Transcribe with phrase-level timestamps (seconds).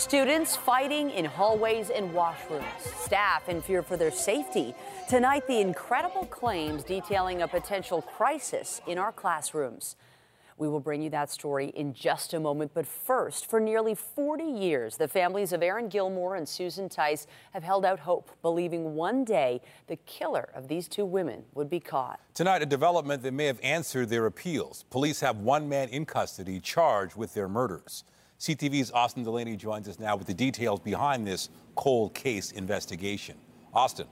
[0.00, 2.64] Students fighting in hallways and washrooms,
[3.04, 4.74] staff in fear for their safety.
[5.10, 9.96] Tonight, the incredible claims detailing a potential crisis in our classrooms.
[10.56, 12.70] We will bring you that story in just a moment.
[12.72, 17.62] But first, for nearly 40 years, the families of Erin Gilmore and Susan Tice have
[17.62, 22.20] held out hope, believing one day the killer of these two women would be caught.
[22.32, 24.86] Tonight, a development that may have answered their appeals.
[24.88, 28.04] Police have one man in custody charged with their murders.
[28.40, 33.36] CTV's Austin Delaney joins us now with the details behind this cold case investigation.
[33.74, 34.06] Austin.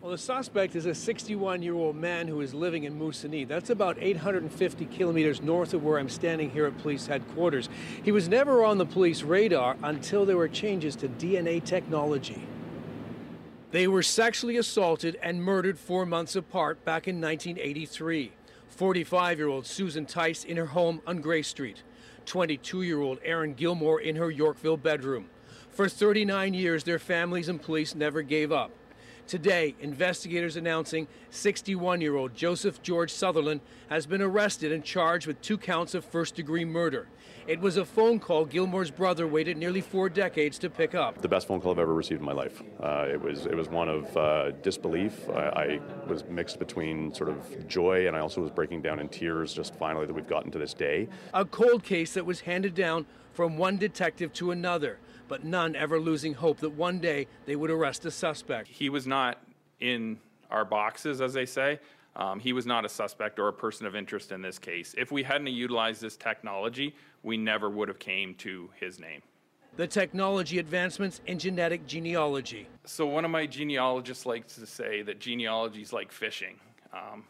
[0.00, 3.46] Well, the suspect is a 61 year old man who is living in Moosonee.
[3.46, 7.68] That's about 850 kilometers north of where I'm standing here at police headquarters.
[8.02, 12.42] He was never on the police radar until there were changes to DNA technology.
[13.70, 18.32] They were sexually assaulted and murdered four months apart back in 1983.
[18.68, 21.82] 45 year old Susan Tice in her home on Gray Street.
[22.28, 25.26] 22 year old Erin Gilmore in her Yorkville bedroom.
[25.70, 28.70] For 39 years, their families and police never gave up.
[29.26, 35.40] Today, investigators announcing 61 year old Joseph George Sutherland has been arrested and charged with
[35.40, 37.08] two counts of first degree murder.
[37.48, 41.22] It was a phone call Gilmore's brother waited nearly four decades to pick up.
[41.22, 42.62] The best phone call I've ever received in my life.
[42.78, 45.26] Uh, it was it was one of uh, disbelief.
[45.30, 49.08] I, I, was mixed between sort of joy and I also was breaking down in
[49.08, 51.08] tears just finally that we've gotten to this day.
[51.32, 55.98] A cold case that was handed down from one detective to another but none ever
[55.98, 58.68] losing hope that one day they would arrest a suspect.
[58.68, 59.42] He was not
[59.80, 60.18] in
[60.50, 61.78] our boxes, as they say.
[62.18, 64.94] Um, he was not a suspect or a person of interest in this case.
[64.98, 66.94] If we hadn't utilized this technology,
[67.28, 69.20] we never would have came to his name.
[69.76, 72.66] The technology advancements in genetic genealogy.
[72.84, 76.58] So one of my genealogists likes to say that genealogy is like fishing.
[76.92, 77.24] Um,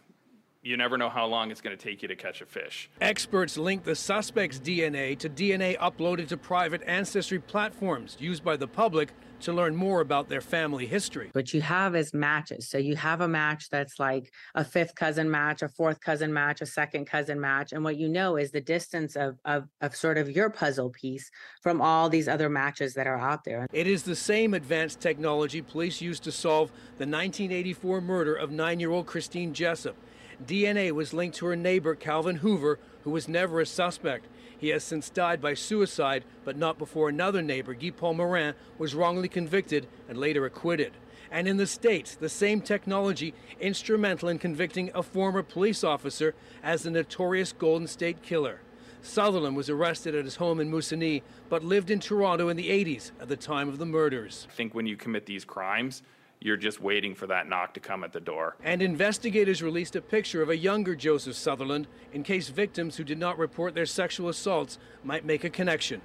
[0.62, 2.90] you never know how long it's going to take you to catch a fish.
[3.00, 8.66] Experts link the suspect's DNA to DNA uploaded to private ancestry platforms used by the
[8.66, 11.30] public to learn more about their family history.
[11.32, 12.68] What you have is matches.
[12.68, 16.60] So you have a match that's like a fifth cousin match, a fourth cousin match,
[16.60, 17.72] a second cousin match.
[17.72, 21.30] And what you know is the distance of, of, of sort of your puzzle piece
[21.62, 23.68] from all these other matches that are out there.
[23.72, 28.80] It is the same advanced technology police used to solve the 1984 murder of nine
[28.80, 29.94] year old Christine Jessop.
[30.44, 34.26] DNA was linked to her neighbor, Calvin Hoover, who was never a suspect.
[34.56, 38.94] He has since died by suicide, but not before another neighbor, Guy Paul Morin, was
[38.94, 40.92] wrongly convicted and later acquitted.
[41.30, 46.82] And in the States, the same technology instrumental in convicting a former police officer as
[46.82, 48.60] the notorious Golden State Killer.
[49.02, 53.12] Sutherland was arrested at his home in Moosonee, but lived in Toronto in the 80s
[53.20, 54.46] at the time of the murders.
[54.50, 56.02] I think when you commit these crimes,
[56.40, 58.56] you're just waiting for that knock to come at the door.
[58.62, 63.18] And investigators released a picture of a younger Joseph Sutherland in case victims who did
[63.18, 66.00] not report their sexual assaults might make a connection.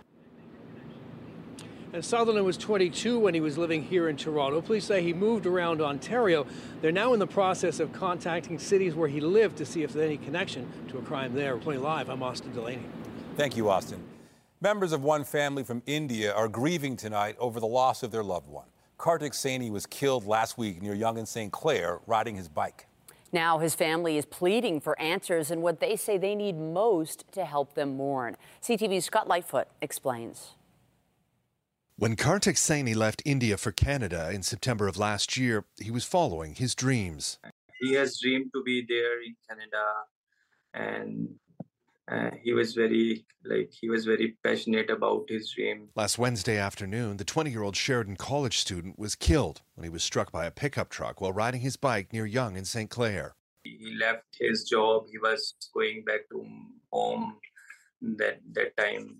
[1.93, 4.59] And Sutherland was 22 when he was living here in Toronto.
[4.61, 6.47] Police say he moved around Ontario.
[6.81, 10.07] They're now in the process of contacting cities where he lived to see if there's
[10.07, 11.55] any connection to a crime there.
[11.57, 12.81] Playing live, I'm Austin Delaney.
[13.37, 14.03] Thank you, Austin.
[14.59, 18.47] Members of one family from India are grieving tonight over the loss of their loved
[18.47, 18.65] one.
[19.03, 21.51] Kartik Saini was killed last week near Yonge and St.
[21.51, 22.87] Clair riding his bike.
[23.33, 27.43] Now his family is pleading for answers and what they say they need most to
[27.43, 28.37] help them mourn.
[28.61, 30.53] CTV's Scott Lightfoot explains.
[31.97, 36.55] When Kartik Saini left India for Canada in September of last year, he was following
[36.55, 37.39] his dreams.
[37.81, 39.83] He has dreamed to be there in Canada
[40.73, 41.35] and
[42.11, 47.17] uh, he was very like he was very passionate about his dream last wednesday afternoon
[47.17, 51.21] the 20-year-old sheridan college student was killed when he was struck by a pickup truck
[51.21, 55.53] while riding his bike near Yonge in st clair he left his job he was
[55.73, 56.45] going back to
[56.91, 57.37] home
[58.01, 59.19] that that time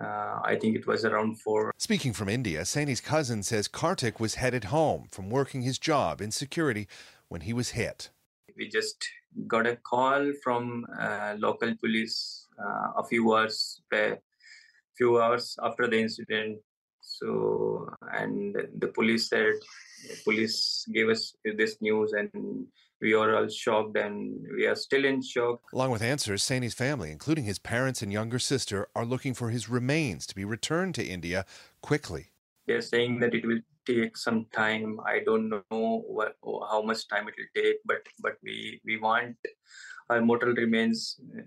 [0.00, 1.72] uh, I think it was around four.
[1.76, 6.30] Speaking from India, Saini's cousin says Kartik was headed home from working his job in
[6.30, 6.86] security
[7.28, 8.10] when he was hit.
[8.58, 9.08] We just
[9.46, 13.80] got a call from uh, local police uh, a few hours
[14.96, 16.58] few hours after the incident
[17.00, 19.54] so and the police said
[20.24, 22.66] police gave us this news and
[23.00, 25.60] we are all shocked and we are still in shock.
[25.72, 29.68] Along with answers, Saini's family, including his parents and younger sister, are looking for his
[29.68, 31.46] remains to be returned to India
[31.80, 32.32] quickly.
[32.66, 35.00] They're saying that it will take some time.
[35.06, 36.36] I don't know what
[36.70, 39.36] how much time it will take, but but we we want
[40.10, 41.42] our mortal remains uh,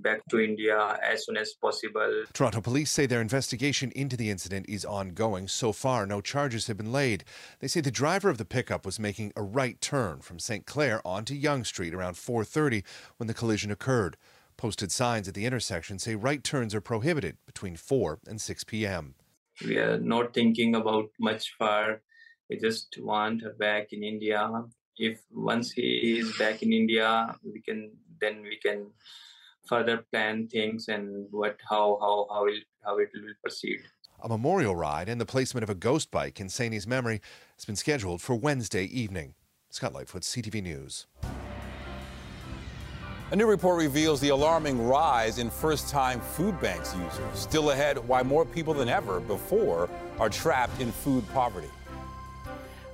[0.00, 2.24] back to India as soon as possible.
[2.32, 5.48] Toronto police say their investigation into the incident is ongoing.
[5.48, 7.24] So far, no charges have been laid.
[7.60, 10.64] They say the driver of the pickup was making a right turn from St.
[10.64, 12.84] Clair onto Yonge Street around 4:30
[13.18, 14.16] when the collision occurred.
[14.56, 19.14] Posted signs at the intersection say right turns are prohibited between 4 and 6 p.m.
[19.64, 22.02] We are not thinking about much far.
[22.48, 24.50] We just want her back in India.
[24.96, 28.90] If once he is back in India, we can then we can
[29.68, 33.80] further plan things and what how how how it how it will proceed.
[34.20, 37.20] A memorial ride and the placement of a ghost bike in Saini's memory
[37.56, 39.34] has been scheduled for Wednesday evening.
[39.70, 41.06] Scott Lightfoot, CTV News.
[43.30, 47.38] A new report reveals the alarming rise in first time food banks users.
[47.38, 51.68] Still ahead, why more people than ever before are trapped in food poverty.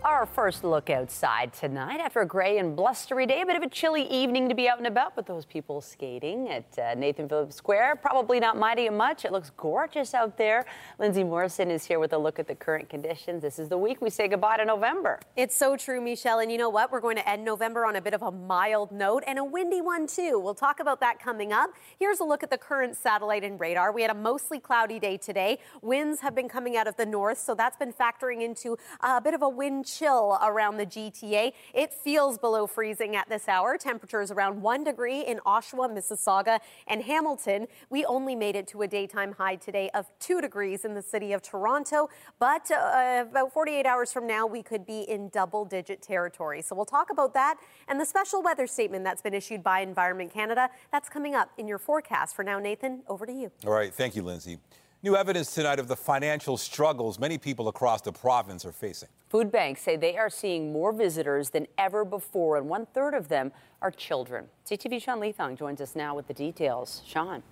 [0.05, 3.41] Our first look outside tonight after a gray and blustery day.
[3.41, 6.51] A bit of a chilly evening to be out and about with those people skating
[6.51, 7.97] at uh, Nathan Phillips Square.
[8.03, 9.25] Probably not mighty much.
[9.25, 10.67] It looks gorgeous out there.
[10.99, 13.41] Lindsay Morrison is here with a look at the current conditions.
[13.41, 15.21] This is the week we say goodbye to November.
[15.37, 16.41] It's so true, Michelle.
[16.41, 16.93] And you know what?
[16.93, 19.81] We're going to end November on a bit of a mild note and a windy
[19.81, 20.39] one, too.
[20.39, 21.71] We'll talk about that coming up.
[21.99, 23.91] Here's a look at the current satellite and radar.
[23.91, 25.61] We had a mostly cloudy day today.
[25.81, 29.33] Winds have been coming out of the north, so that's been factoring into a bit
[29.33, 31.53] of a wind chill around the GTA.
[31.73, 33.77] It feels below freezing at this hour.
[33.79, 37.67] Temperatures around one degree in Oshawa, Mississauga, and Hamilton.
[37.91, 41.33] We only made it to a daytime high today of two degrees in the city
[41.33, 42.09] of Toronto,
[42.39, 46.63] but uh, about 48 hours from now, we could be in double digit territory.
[46.63, 47.57] So we'll talk about that
[47.89, 50.69] and the special weather statement that's been issued by Environment Canada.
[50.93, 52.35] That's coming up in your forecast.
[52.35, 53.51] For now, Nathan, over to you.
[53.67, 53.93] All right.
[53.93, 54.59] Thank you, Lindsay.
[55.05, 59.11] New evidence tonight of the financial struggles many people across the province are facing.
[59.29, 63.29] Food banks say they are seeing more visitors than ever before, and one third of
[63.29, 63.53] them
[63.83, 64.47] are children.
[64.67, 67.03] CTV Sean Leathong joins us now with the details.
[67.07, 67.43] Sean.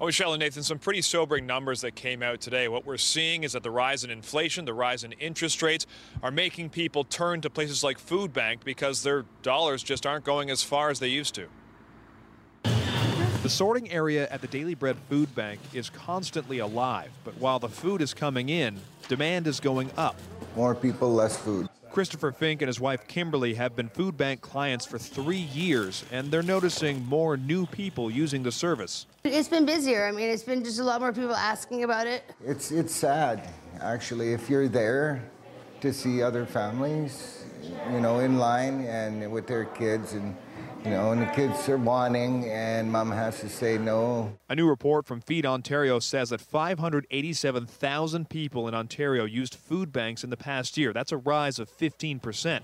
[0.00, 2.66] Oh, Michelle and Nathan, some pretty sobering numbers that came out today.
[2.66, 5.86] What we're seeing is that the rise in inflation, the rise in interest rates
[6.22, 10.48] are making people turn to places like Food Bank because their dollars just aren't going
[10.48, 11.48] as far as they used to.
[13.44, 17.68] The sorting area at the Daily Bread Food Bank is constantly alive, but while the
[17.68, 20.16] food is coming in, demand is going up.
[20.56, 21.68] More people, less food.
[21.92, 26.30] Christopher Fink and his wife Kimberly have been food bank clients for three years, and
[26.30, 29.04] they're noticing more new people using the service.
[29.24, 30.06] It's been busier.
[30.06, 32.22] I mean, it's been just a lot more people asking about it.
[32.42, 33.46] It's it's sad,
[33.78, 35.22] actually, if you're there
[35.82, 37.44] to see other families,
[37.92, 40.34] you know, in line and with their kids and
[40.84, 44.36] you know, and the kids are wanting, and mom has to say no.
[44.50, 50.22] A new report from Feed Ontario says that 587,000 people in Ontario used food banks
[50.22, 50.92] in the past year.
[50.92, 52.60] That's a rise of 15%.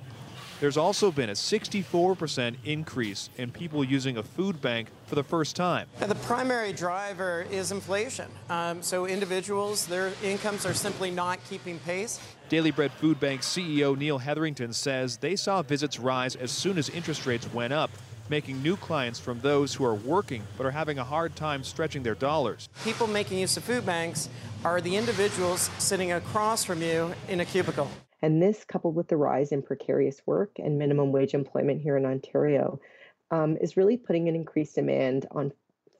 [0.61, 5.57] There's also been a 64% increase in people using a food bank for the first
[5.57, 5.89] time.
[6.03, 8.27] And The primary driver is inflation.
[8.51, 12.21] Um, so individuals, their incomes are simply not keeping pace.
[12.51, 16.91] Daily Bread Food Bank CEO Neil Hetherington says they saw visits rise as soon as
[16.91, 17.91] interest rates went up
[18.31, 22.03] making new clients from those who are working but are having a hard time stretching
[22.03, 22.69] their dollars.
[22.85, 24.29] People making use of food banks
[24.65, 27.91] are the individuals sitting across from you in a cubicle.
[28.23, 32.05] And this, coupled with the rise in precarious work and minimum wage employment here in
[32.05, 32.81] Ontario,
[33.31, 35.53] um, is really putting an increased demand on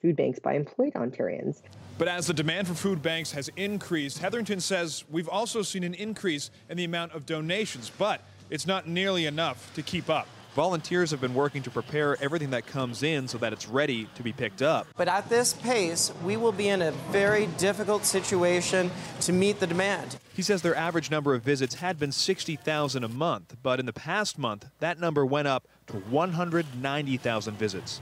[0.03, 1.63] food banks by employed Ontarians.
[1.99, 5.95] But as the demand for food banks has increased, Hetherington says we've also seen an
[5.95, 10.27] increase in the amount of donations, but it's not nearly enough to keep up.
[10.55, 14.23] Volunteers have been working to prepare everything that comes in so that it's ready to
[14.23, 14.89] be picked up.
[14.97, 19.67] But at this pace, we will be in a very difficult situation to meet the
[19.69, 20.19] demand.
[20.35, 23.93] He says their average number of visits had been 60,000 a month, but in the
[23.93, 28.01] past month, that number went up to 190,000 visits.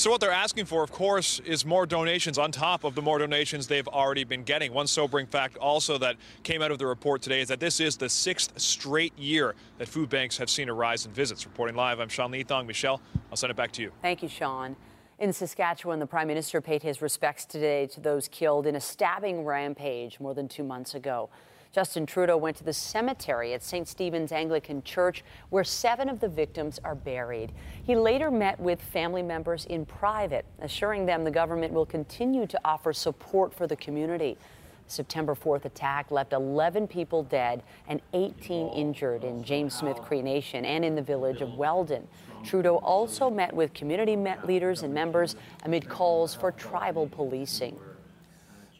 [0.00, 3.18] So what they're asking for, of course, is more donations on top of the more
[3.18, 4.72] donations they've already been getting.
[4.72, 7.98] One sobering fact also that came out of the report today is that this is
[7.98, 11.44] the sixth straight year that food banks have seen a rise in visits.
[11.44, 12.64] Reporting live, I'm Sean Leathong.
[12.66, 13.92] Michelle, I'll send it back to you.
[14.00, 14.74] Thank you, Sean.
[15.18, 19.44] In Saskatchewan, the Prime Minister paid his respects today to those killed in a stabbing
[19.44, 21.28] rampage more than two months ago.
[21.72, 23.86] Justin Trudeau went to the cemetery at St.
[23.86, 27.52] Stephen's Anglican Church, where seven of the victims are buried.
[27.84, 32.60] He later met with family members in private, assuring them the government will continue to
[32.64, 34.36] offer support for the community.
[34.88, 40.64] September 4th attack left 11 people dead and 18 injured in James Smith Cree Nation
[40.64, 42.08] and in the village of Weldon.
[42.42, 47.78] Trudeau also met with community leaders and members amid calls for tribal policing.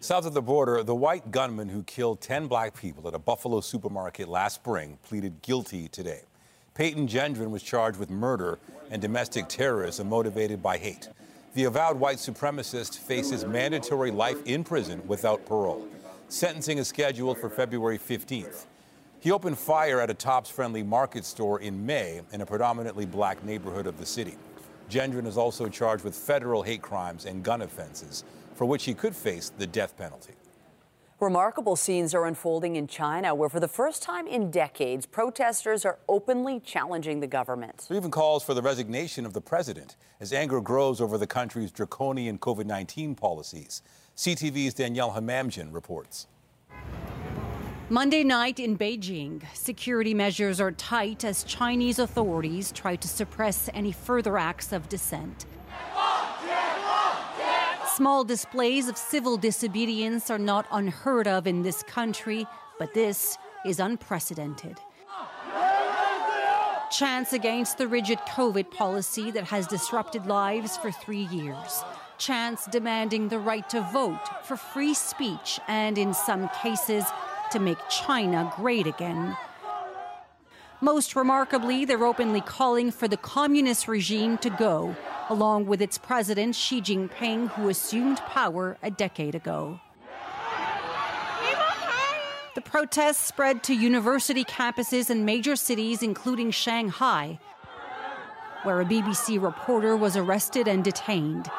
[0.02, 3.60] South of the border, the white gunman who killed 10 black people at a Buffalo
[3.60, 6.22] supermarket last spring pleaded guilty today.
[6.72, 8.58] Payton Gendron was charged with murder
[8.90, 11.10] and domestic terrorism motivated by hate.
[11.52, 15.86] The avowed white supremacist faces mandatory life in prison without parole.
[16.30, 18.64] Sentencing is scheduled for February 15th.
[19.20, 23.44] He opened fire at a Tops Friendly Market store in May in a predominantly black
[23.44, 24.36] neighborhood of the city.
[24.88, 28.24] Gendron is also charged with federal hate crimes and gun offenses,
[28.60, 30.34] for which he could face the death penalty.
[31.18, 35.98] Remarkable scenes are unfolding in China, where for the first time in decades, protesters are
[36.10, 37.86] openly challenging the government.
[37.88, 41.72] There even calls for the resignation of the president as anger grows over the country's
[41.72, 43.80] draconian COVID 19 policies.
[44.14, 46.26] CTV's Danielle Hamamdjian reports.
[47.88, 53.90] Monday night in Beijing, security measures are tight as Chinese authorities try to suppress any
[53.90, 55.46] further acts of dissent.
[57.96, 62.46] Small displays of civil disobedience are not unheard of in this country,
[62.78, 64.78] but this is unprecedented.
[66.90, 71.82] Chants against the rigid COVID policy that has disrupted lives for three years.
[72.18, 77.04] Chants demanding the right to vote, for free speech, and in some cases,
[77.50, 79.36] to make China great again.
[80.82, 84.96] Most remarkably, they're openly calling for the communist regime to go,
[85.28, 89.78] along with its president Xi Jinping, who assumed power a decade ago.
[92.54, 97.38] The protests spread to university campuses in major cities, including Shanghai,
[98.62, 101.50] where a BBC reporter was arrested and detained.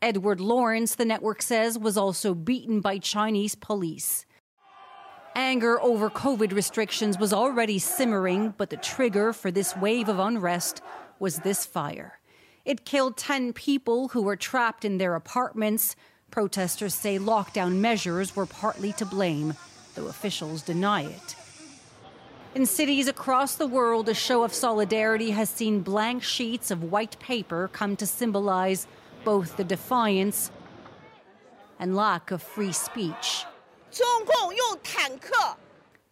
[0.00, 4.26] Edward Lawrence, the network says, was also beaten by Chinese police.
[5.34, 10.82] Anger over COVID restrictions was already simmering, but the trigger for this wave of unrest
[11.18, 12.18] was this fire.
[12.66, 15.96] It killed 10 people who were trapped in their apartments.
[16.30, 19.54] Protesters say lockdown measures were partly to blame,
[19.94, 21.36] though officials deny it.
[22.54, 27.18] In cities across the world, a show of solidarity has seen blank sheets of white
[27.18, 28.86] paper come to symbolize
[29.24, 30.50] both the defiance
[31.78, 33.46] and lack of free speech.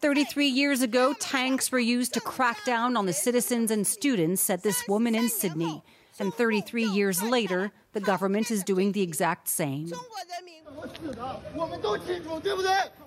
[0.01, 4.63] 33 years ago, tanks were used to crack down on the citizens and students, at
[4.63, 5.83] this woman in Sydney.
[6.19, 9.91] And 33 years later, the government is doing the exact same.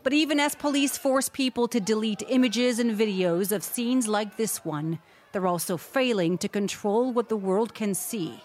[0.03, 4.65] But even as police force people to delete images and videos of scenes like this
[4.65, 4.99] one,
[5.33, 8.41] they're also failing to control what the world can see.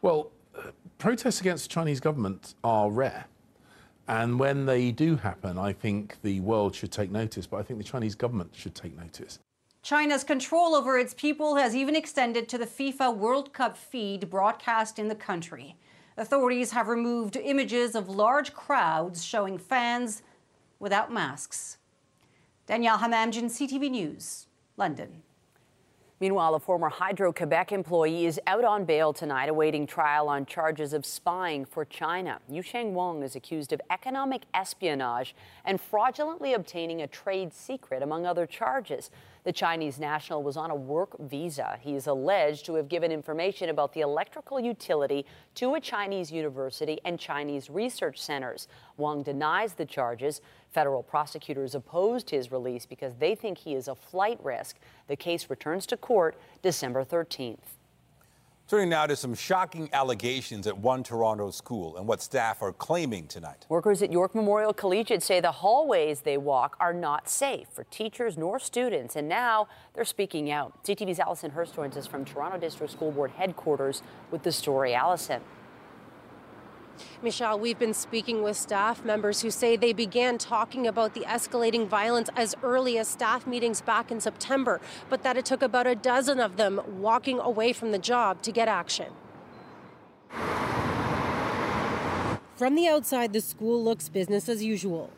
[0.00, 3.26] Well, uh, protests against the Chinese government are rare.
[4.12, 7.78] And when they do happen, I think the world should take notice, but I think
[7.78, 9.38] the Chinese government should take notice.
[9.82, 14.98] China's control over its people has even extended to the FIFA World Cup feed broadcast
[14.98, 15.76] in the country.
[16.18, 20.22] Authorities have removed images of large crowds showing fans
[20.78, 21.78] without masks.
[22.66, 25.22] Danielle Hamamdjian, CTV News, London.
[26.22, 30.92] Meanwhile, a former Hydro Quebec employee is out on bail tonight, awaiting trial on charges
[30.92, 32.38] of spying for China.
[32.48, 38.46] Yuesheng Wang is accused of economic espionage and fraudulently obtaining a trade secret, among other
[38.46, 39.10] charges.
[39.44, 41.76] The Chinese national was on a work visa.
[41.80, 47.00] He is alleged to have given information about the electrical utility to a Chinese university
[47.04, 48.68] and Chinese research centers.
[48.96, 50.40] Wang denies the charges.
[50.70, 54.76] Federal prosecutors opposed his release because they think he is a flight risk.
[55.08, 57.81] The case returns to court December 13th.
[58.72, 63.26] Turning now to some shocking allegations at one Toronto school and what staff are claiming
[63.26, 63.66] tonight.
[63.68, 68.38] Workers at York Memorial Collegiate say the hallways they walk are not safe for teachers
[68.38, 70.82] nor students, and now they're speaking out.
[70.84, 74.00] CTV's Allison Hurst joins us from Toronto District School Board headquarters
[74.30, 74.94] with the story.
[74.94, 75.42] Allison.
[77.22, 81.86] Michelle, we've been speaking with staff members who say they began talking about the escalating
[81.86, 85.94] violence as early as staff meetings back in September, but that it took about a
[85.94, 89.12] dozen of them walking away from the job to get action.
[92.56, 95.10] From the outside, the school looks business as usual.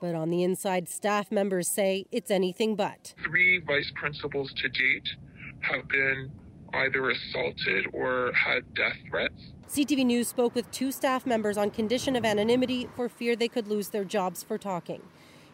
[0.00, 3.14] But on the inside, staff members say it's anything but.
[3.24, 5.08] Three vice principals to date
[5.60, 6.30] have been
[6.72, 9.52] either assaulted or had death threats.
[9.70, 13.68] CTV News spoke with two staff members on condition of anonymity for fear they could
[13.68, 15.00] lose their jobs for talking.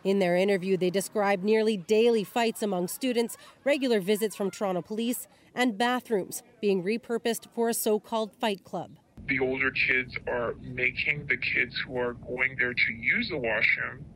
[0.05, 5.29] In their interview, they described nearly daily fights among students, regular visits from Toronto police,
[5.55, 8.93] and bathrooms being repurposed for a so called fight club.
[9.29, 14.07] The older kids are making the kids who are going there to use the washroom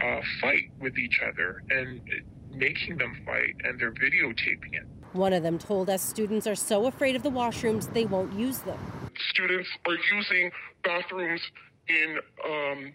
[0.00, 2.00] uh, fight with each other and
[2.54, 4.86] making them fight, and they're videotaping it.
[5.14, 8.58] One of them told us students are so afraid of the washrooms they won't use
[8.58, 8.78] them.
[9.42, 10.52] Students are using
[10.84, 11.40] bathrooms
[11.88, 12.92] in um,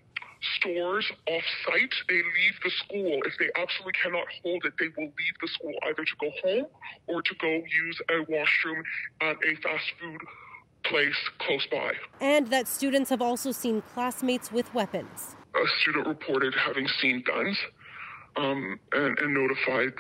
[0.58, 1.94] stores off site.
[2.08, 3.20] They leave the school.
[3.26, 6.66] If they absolutely cannot hold it, they will leave the school either to go home
[7.08, 8.82] or to go use a washroom
[9.20, 10.22] at a fast food
[10.86, 11.92] place close by.
[12.22, 15.36] And that students have also seen classmates with weapons.
[15.54, 17.58] A student reported having seen guns
[18.38, 19.92] um, and, and notified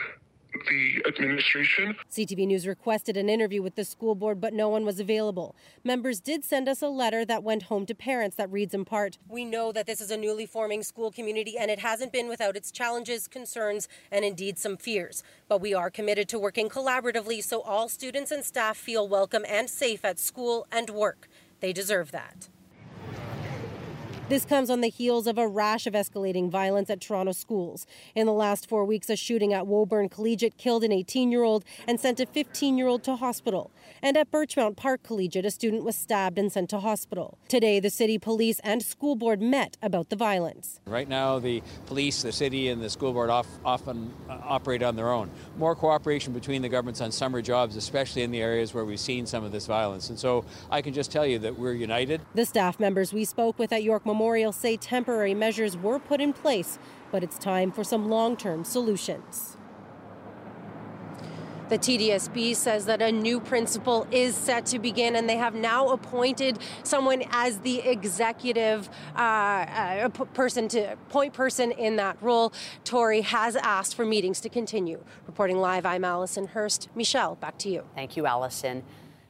[0.70, 1.96] the administration.
[2.12, 5.56] CTV News requested an interview with the school board, but no one was available.
[5.84, 9.18] Members did send us a letter that went home to parents that reads in part
[9.28, 12.56] We know that this is a newly forming school community and it hasn't been without
[12.56, 15.24] its challenges, concerns, and indeed some fears.
[15.48, 19.70] But we are committed to working collaboratively so all students and staff feel welcome and
[19.70, 21.28] safe at school and work.
[21.60, 22.50] They deserve that.
[24.30, 27.88] This comes on the heels of a rash of escalating violence at Toronto schools.
[28.14, 31.64] In the last four weeks, a shooting at Woburn Collegiate killed an 18 year old
[31.88, 33.72] and sent a 15 year old to hospital.
[34.02, 37.38] And at Birchmount Park Collegiate, a student was stabbed and sent to hospital.
[37.48, 40.80] Today, the city police and school board met about the violence.
[40.86, 44.96] Right now, the police, the city, and the school board off, often uh, operate on
[44.96, 45.32] their own.
[45.58, 49.26] More cooperation between the governments on summer jobs, especially in the areas where we've seen
[49.26, 50.10] some of this violence.
[50.10, 52.22] And so I can just tell you that we're united.
[52.36, 56.34] The staff members we spoke with at York Memorial say temporary measures were put in
[56.34, 56.78] place,
[57.12, 59.57] but it's time for some long term solutions.
[61.70, 65.90] The TDSB says that a new principal is set to begin, and they have now
[65.90, 72.54] appointed someone as the executive uh, uh, person to point person in that role.
[72.86, 75.04] Tory has asked for meetings to continue.
[75.26, 76.88] Reporting live, I'm Allison Hurst.
[76.96, 77.84] Michelle, back to you.
[77.96, 78.84] Thank you, Allison.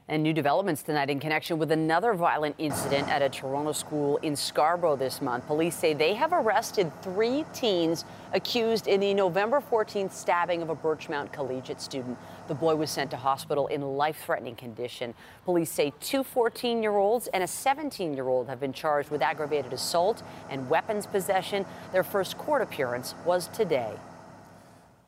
[0.09, 4.37] And new developments tonight in connection with another violent incident at a Toronto school in
[4.37, 5.45] Scarborough this month.
[5.47, 10.75] Police say they have arrested three teens accused in the November 14th stabbing of a
[10.77, 12.17] Birchmount collegiate student.
[12.47, 15.13] The boy was sent to hospital in life threatening condition.
[15.43, 19.21] Police say two 14 year olds and a 17 year old have been charged with
[19.21, 21.65] aggravated assault and weapons possession.
[21.91, 23.91] Their first court appearance was today.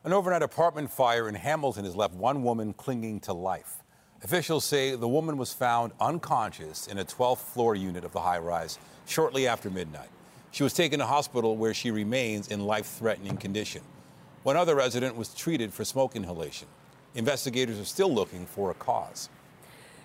[0.04, 3.79] An overnight apartment fire in Hamilton has left one woman clinging to life.
[4.22, 8.38] Officials say the woman was found unconscious in a 12th floor unit of the high
[8.38, 10.10] rise shortly after midnight.
[10.50, 13.80] She was taken to hospital where she remains in life threatening condition.
[14.42, 16.68] One other resident was treated for smoke inhalation.
[17.14, 19.30] Investigators are still looking for a cause.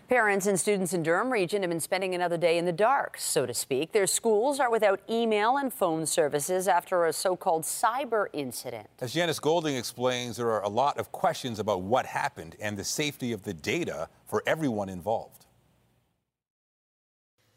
[0.07, 3.47] Parents and students in Durham region have been spending another day in the dark, so
[3.47, 3.91] to speak.
[3.91, 8.87] Their schools are without email and phone services after a so-called cyber incident.
[9.01, 12.83] As Janice Golding explains, there are a lot of questions about what happened and the
[12.83, 15.44] safety of the data for everyone involved.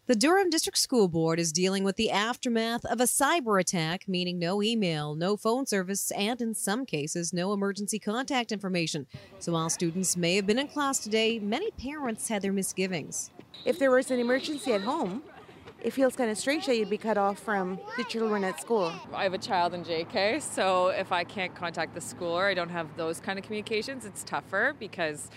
[0.08, 4.38] The Durham District School Board is dealing with the aftermath of a cyber attack, meaning
[4.38, 9.06] no email, no phone service, and in some cases, no emergency contact information.
[9.38, 13.30] So while students may have been in class today, many parents had their misgivings.
[13.66, 15.24] If there was an emergency at home,
[15.82, 18.90] it feels kind of strange that you'd be cut off from the children at school.
[19.12, 22.54] I have a child in JK, so if I can't contact the school or I
[22.54, 25.28] don't have those kind of communications, it's tougher because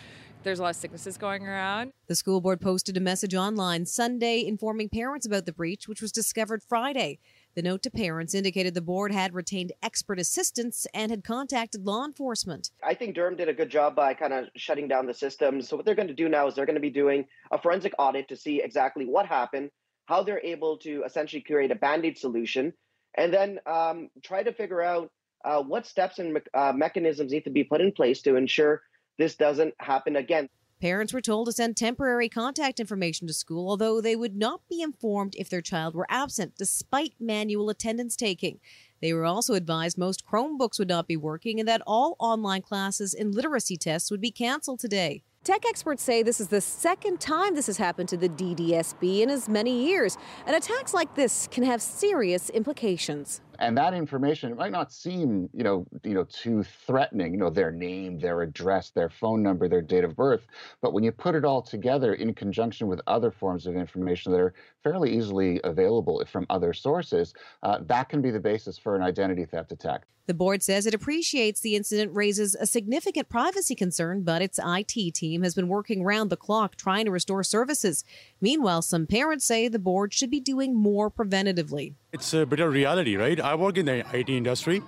[0.43, 1.91] there's a lot of sicknesses going around.
[2.07, 6.11] The school board posted a message online Sunday informing parents about the breach, which was
[6.11, 7.19] discovered Friday.
[7.55, 12.05] The note to parents indicated the board had retained expert assistance and had contacted law
[12.05, 12.71] enforcement.
[12.83, 15.61] I think Durham did a good job by kind of shutting down the system.
[15.61, 17.93] So, what they're going to do now is they're going to be doing a forensic
[17.99, 19.69] audit to see exactly what happened,
[20.05, 22.73] how they're able to essentially create a band aid solution,
[23.17, 25.11] and then um, try to figure out
[25.43, 28.81] uh, what steps and me- uh, mechanisms need to be put in place to ensure
[29.21, 30.49] this doesn't happen again.
[30.81, 34.81] Parents were told to send temporary contact information to school, although they would not be
[34.81, 38.59] informed if their child were absent, despite manual attendance taking.
[38.99, 43.13] They were also advised most Chromebooks would not be working and that all online classes
[43.13, 45.21] and literacy tests would be canceled today.
[45.43, 49.29] Tech experts say this is the second time this has happened to the DDSB in
[49.29, 54.57] as many years, and attacks like this can have serious implications and that information it
[54.57, 58.89] might not seem you know you know too threatening you know their name their address
[58.89, 60.47] their phone number their date of birth
[60.81, 64.41] but when you put it all together in conjunction with other forms of information that
[64.41, 69.03] are fairly easily available from other sources uh, that can be the basis for an
[69.03, 74.21] identity theft attack the board says it appreciates the incident raises a significant privacy concern,
[74.21, 78.05] but its IT team has been working round the clock trying to restore services.
[78.39, 81.95] Meanwhile, some parents say the board should be doing more preventatively.
[82.13, 83.39] It's a bit of reality, right?
[83.39, 84.81] I work in the IT industry.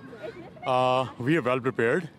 [0.66, 2.10] Uh, we are well prepared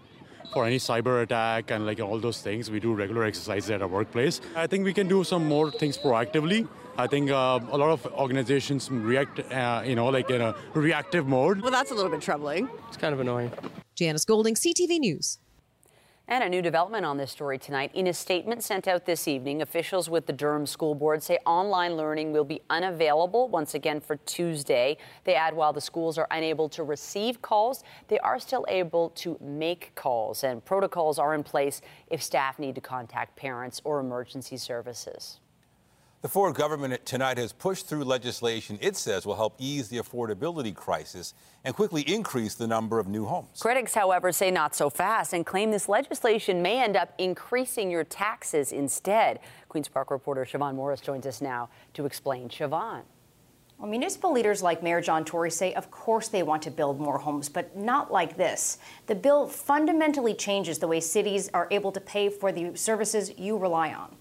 [0.51, 2.71] for any cyber attack and like all those things.
[2.71, 4.41] We do regular exercises at our workplace.
[4.55, 6.67] I think we can do some more things proactively.
[6.97, 11.27] I think uh, a lot of organizations react, uh, you know, like in a reactive
[11.27, 11.61] mode.
[11.61, 12.67] Well, that's a little bit troubling.
[12.87, 13.51] It's kind of annoying.
[13.93, 15.37] Janice Golding, CTV News.
[16.27, 17.91] And a new development on this story tonight.
[17.93, 21.95] In a statement sent out this evening, officials with the Durham School Board say online
[21.95, 24.97] learning will be unavailable once again for Tuesday.
[25.23, 29.38] They add while the schools are unable to receive calls, they are still able to
[29.39, 34.57] make calls, and protocols are in place if staff need to contact parents or emergency
[34.57, 35.41] services.
[36.25, 40.73] The Ford government tonight has pushed through legislation it says will help ease the affordability
[40.73, 43.59] crisis and quickly increase the number of new homes.
[43.59, 48.03] Critics, however, say not so fast and claim this legislation may end up increasing your
[48.03, 49.39] taxes instead.
[49.69, 52.49] Queen's Park reporter Siobhan Morris joins us now to explain.
[52.49, 53.03] Siobhan.
[53.77, 57.19] Well, municipal leaders like Mayor John Tory say, of course, they want to build more
[57.19, 58.79] homes, but not like this.
[59.05, 63.57] The bill fundamentally changes the way cities are able to pay for the services you
[63.57, 64.15] rely on.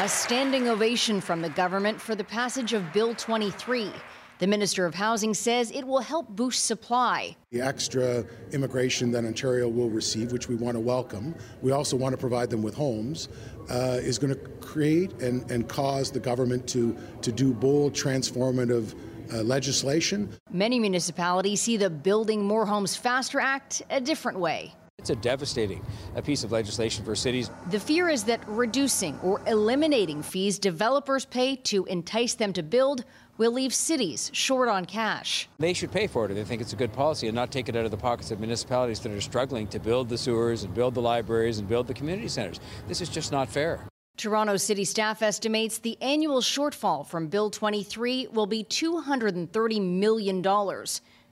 [0.00, 3.92] A standing ovation from the government for the passage of Bill 23.
[4.40, 7.36] The Minister of Housing says it will help boost supply.
[7.52, 12.12] The extra immigration that Ontario will receive, which we want to welcome, we also want
[12.12, 13.28] to provide them with homes,
[13.70, 18.96] uh, is going to create and, and cause the government to, to do bold, transformative
[19.32, 20.28] uh, legislation.
[20.50, 24.74] Many municipalities see the Building More Homes Faster Act a different way.
[25.04, 25.84] It's a devastating
[26.16, 27.50] a piece of legislation for cities.
[27.68, 33.04] The fear is that reducing or eliminating fees developers pay to entice them to build
[33.36, 35.46] will leave cities short on cash.
[35.58, 37.68] They should pay for it if they think it's a good policy and not take
[37.68, 40.72] it out of the pockets of municipalities that are struggling to build the sewers and
[40.72, 42.58] build the libraries and build the community centers.
[42.88, 43.86] This is just not fair.
[44.16, 50.40] Toronto City staff estimates the annual shortfall from Bill 23 will be $230 million.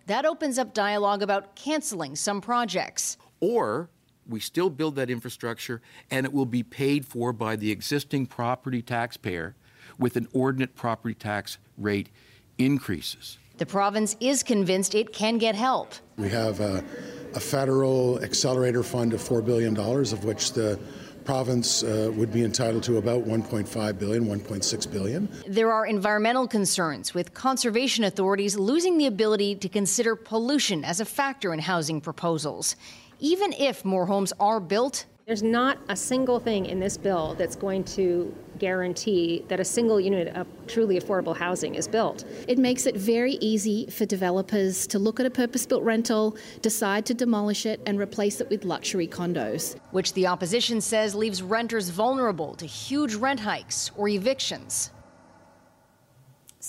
[0.06, 3.16] That opens up dialogue about canceling some projects.
[3.42, 3.90] Or
[4.26, 8.80] we still build that infrastructure and it will be paid for by the existing property
[8.80, 9.56] taxpayer
[9.98, 12.08] with an ordinate property tax rate
[12.56, 13.38] increases.
[13.58, 15.92] The province is convinced it can get help.
[16.16, 16.84] We have a,
[17.34, 20.78] a federal accelerator fund of $4 billion, of which the
[21.24, 25.28] province uh, would be entitled to about 1.5 billion, 1.6 billion.
[25.46, 31.04] There are environmental concerns with conservation authorities losing the ability to consider pollution as a
[31.04, 32.76] factor in housing proposals
[33.22, 35.06] even if more homes are built.
[35.26, 40.00] There's not a single thing in this bill that's going to guarantee that a single
[40.00, 42.24] unit of truly affordable housing is built.
[42.48, 47.06] It makes it very easy for developers to look at a purpose built rental, decide
[47.06, 49.76] to demolish it, and replace it with luxury condos.
[49.92, 54.90] Which the opposition says leaves renters vulnerable to huge rent hikes or evictions.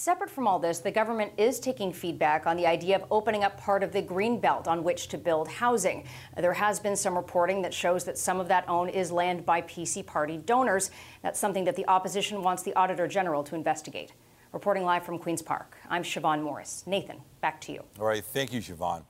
[0.04, 3.58] Separate from all this, the government is taking feedback on the idea of opening up
[3.58, 6.04] part of the green belt on which to build housing.
[6.36, 9.62] There has been some reporting that shows that some of that own is land by
[9.62, 10.92] PC party donors.
[11.22, 14.12] That's something that the opposition wants the Auditor General to investigate.
[14.52, 16.84] Reporting live from Queen's Park, I'm Siobhan Morris.
[16.86, 17.82] Nathan, back to you.
[17.98, 19.06] All right, thank you, Siobhan.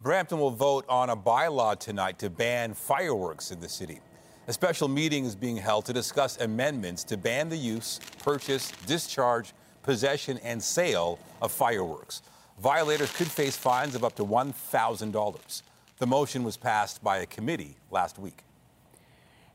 [0.00, 4.00] Brampton will vote on a bylaw tonight to ban fireworks in the city.
[4.46, 9.52] A special meeting is being held to discuss amendments to ban the use, purchase, discharge,
[9.88, 12.20] possession, and sale of fireworks.
[12.60, 15.62] Violators could face fines of up to $1,000.
[15.96, 18.44] The motion was passed by a committee last week.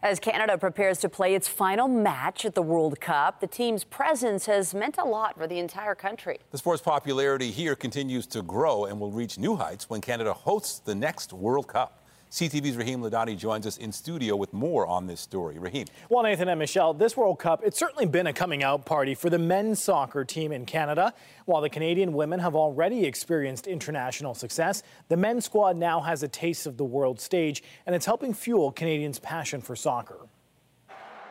[0.01, 4.47] As Canada prepares to play its final match at the World Cup, the team's presence
[4.47, 6.39] has meant a lot for the entire country.
[6.49, 10.79] The sport's popularity here continues to grow and will reach new heights when Canada hosts
[10.79, 12.02] the next World Cup.
[12.33, 15.59] CTV's Raheem Ladani joins us in studio with more on this story.
[15.59, 15.85] Raheem.
[16.09, 19.29] Well, Nathan and Michelle, this World Cup, it's certainly been a coming out party for
[19.29, 21.13] the men's soccer team in Canada.
[21.45, 26.27] While the Canadian women have already experienced international success, the men's squad now has a
[26.27, 30.17] taste of the world stage, and it's helping fuel Canadians' passion for soccer.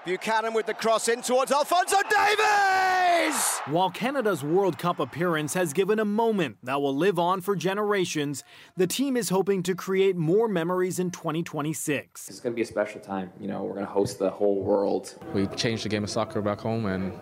[0.04, 3.58] Buchanan with the cross in towards Alfonso Davies!
[3.66, 8.42] While Canada's World Cup appearance has given a moment that will live on for generations,
[8.76, 12.28] the team is hoping to create more memories in 2026.
[12.28, 13.30] It's going to be a special time.
[13.40, 15.14] You know, we're going to host the whole world.
[15.32, 17.12] We changed the game of soccer back home and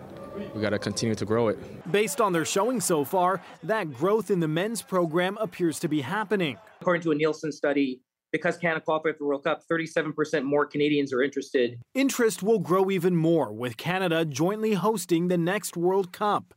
[0.55, 1.59] we got to continue to grow it.
[1.91, 6.01] Based on their showing so far, that growth in the men's program appears to be
[6.01, 6.57] happening.
[6.81, 11.13] According to a Nielsen study, because Canada qualified for the World Cup, 37% more Canadians
[11.13, 11.79] are interested.
[11.93, 16.53] Interest will grow even more with Canada jointly hosting the next World Cup.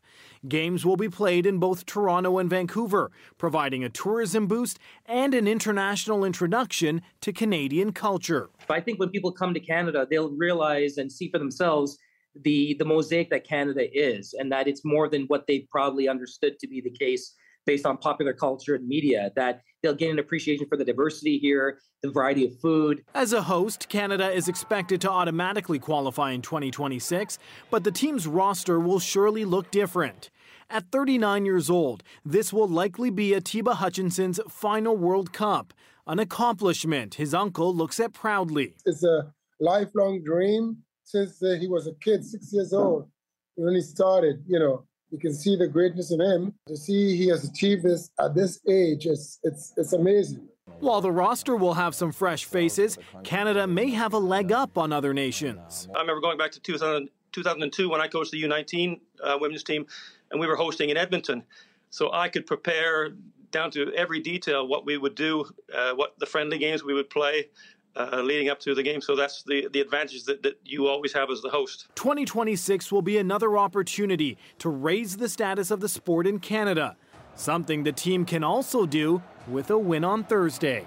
[0.47, 5.49] Games will be played in both Toronto and Vancouver, providing a tourism boost and an
[5.49, 8.51] international introduction to Canadian culture.
[8.69, 11.99] I think when people come to Canada, they'll realize and see for themselves
[12.43, 16.59] the the mosaic that Canada is, and that it's more than what they probably understood
[16.59, 17.35] to be the case
[17.67, 21.79] based on popular culture and media, that they'll gain an appreciation for the diversity here,
[22.03, 23.05] the variety of food.
[23.15, 27.39] As a host, Canada is expected to automatically qualify in 2026,
[27.71, 30.31] but the team's roster will surely look different.
[30.71, 35.75] At 39 years old, this will likely be Atiba Hutchinson's final World Cup,
[36.07, 38.75] an accomplishment his uncle looks at proudly.
[38.85, 43.09] It's a lifelong dream since uh, he was a kid, six years old,
[43.57, 46.53] when he started, you know, you can see the greatness in him.
[46.67, 50.49] To see he has achieved this at this age, it's it's it's amazing.
[50.81, 54.93] While the roster will have some fresh faces, Canada may have a leg up on
[54.93, 55.89] other nations.
[55.95, 59.87] I remember going back to 2000, 2002 when I coached the U19 uh, women's team,
[60.33, 61.45] and we were hosting in Edmonton.
[61.91, 63.11] So I could prepare
[63.53, 67.09] down to every detail what we would do, uh, what the friendly games we would
[67.09, 67.51] play,
[67.97, 69.01] uh, leading up to the game.
[69.01, 71.87] So that's the, the advantage that, that you always have as the host.
[71.95, 76.97] 2026 will be another opportunity to raise the status of the sport in Canada,
[77.35, 80.87] something the team can also do with a win on Thursday.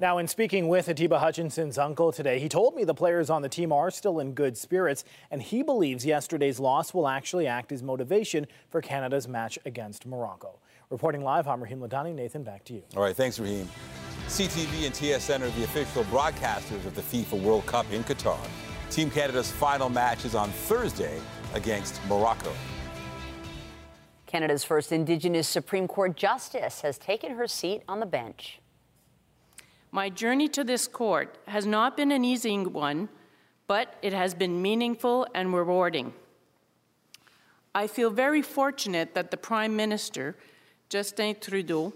[0.00, 3.48] Now, in speaking with Atiba Hutchinson's uncle today, he told me the players on the
[3.48, 7.82] team are still in good spirits, and he believes yesterday's loss will actually act as
[7.82, 10.60] motivation for Canada's match against Morocco.
[10.88, 12.14] Reporting live, I'm Raheem Ladani.
[12.14, 12.84] Nathan, back to you.
[12.94, 13.68] All right, thanks, Raheem.
[14.28, 18.38] CTV and TSN are the official broadcasters of the FIFA World Cup in Qatar.
[18.90, 21.18] Team Canada's final match is on Thursday
[21.54, 22.52] against Morocco.
[24.26, 28.60] Canada's first Indigenous Supreme Court justice has taken her seat on the bench.
[29.92, 33.08] My journey to this court has not been an easy one,
[33.66, 36.12] but it has been meaningful and rewarding.
[37.74, 40.36] I feel very fortunate that the Prime Minister,
[40.90, 41.94] Justin Trudeau,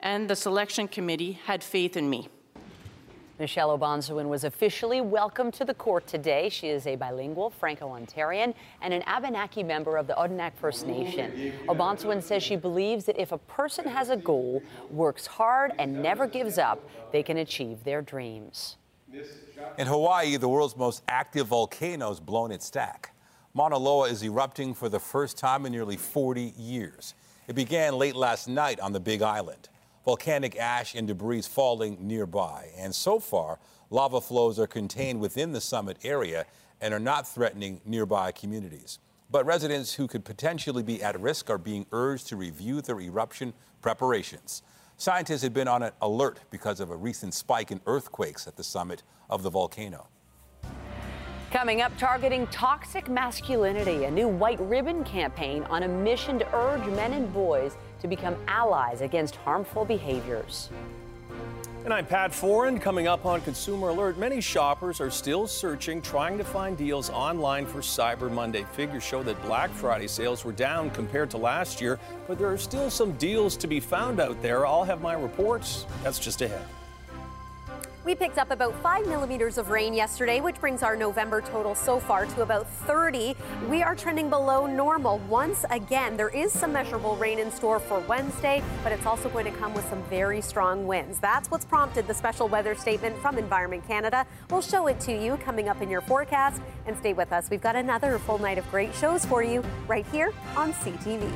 [0.00, 2.28] and the selection committee had faith in me.
[3.38, 6.48] Michelle O'Bonsawin was officially welcomed to the court today.
[6.48, 11.52] She is a bilingual Franco-Ontarian and an Abenaki member of the Odanak First Nation.
[11.68, 16.26] O'Bonsawin says she believes that if a person has a goal, works hard, and never
[16.26, 16.80] gives up,
[17.12, 18.76] they can achieve their dreams.
[19.78, 23.14] In Hawaii, the world's most active volcano has blown its stack.
[23.54, 27.14] Mauna Loa is erupting for the first time in nearly 40 years.
[27.46, 29.68] It began late last night on the Big Island
[30.04, 32.70] volcanic ash and debris falling nearby.
[32.76, 33.58] And so far,
[33.90, 36.46] lava flows are contained within the summit area
[36.80, 38.98] and are not threatening nearby communities.
[39.30, 43.52] But residents who could potentially be at risk are being urged to review their eruption
[43.82, 44.62] preparations.
[44.96, 48.64] Scientists had been on an alert because of a recent spike in earthquakes at the
[48.64, 50.08] summit of the volcano.
[51.50, 56.86] Coming up, targeting toxic masculinity, a new white ribbon campaign on a mission to urge
[56.88, 60.70] men and boys to become allies against harmful behaviors.
[61.84, 62.80] And I'm Pat Foran.
[62.80, 67.66] Coming up on Consumer Alert, many shoppers are still searching, trying to find deals online
[67.66, 68.64] for Cyber Monday.
[68.72, 72.58] Figures show that Black Friday sales were down compared to last year, but there are
[72.58, 74.66] still some deals to be found out there.
[74.66, 75.86] I'll have my reports.
[76.02, 76.66] That's just ahead.
[78.04, 81.98] We picked up about 5 millimeters of rain yesterday, which brings our November total so
[81.98, 83.36] far to about 30.
[83.68, 86.16] We are trending below normal once again.
[86.16, 89.74] There is some measurable rain in store for Wednesday, but it's also going to come
[89.74, 91.18] with some very strong winds.
[91.18, 94.26] That's what's prompted the special weather statement from Environment Canada.
[94.48, 96.62] We'll show it to you coming up in your forecast.
[96.86, 97.50] And stay with us.
[97.50, 101.30] We've got another full night of great shows for you right here on CTV.